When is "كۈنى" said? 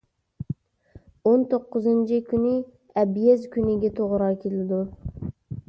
2.31-2.55